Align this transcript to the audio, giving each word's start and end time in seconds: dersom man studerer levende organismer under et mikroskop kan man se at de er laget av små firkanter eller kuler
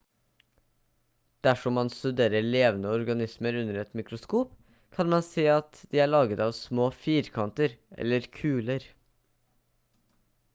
dersom 1.47 1.75
man 1.79 1.91
studerer 1.95 2.47
levende 2.55 2.93
organismer 2.99 3.57
under 3.59 3.77
et 3.81 3.91
mikroskop 3.99 4.55
kan 4.97 5.11
man 5.15 5.27
se 5.29 5.45
at 5.57 5.83
de 5.93 6.01
er 6.07 6.11
laget 6.13 6.43
av 6.47 6.57
små 6.63 6.89
firkanter 7.03 7.77
eller 8.05 8.29
kuler 8.41 8.89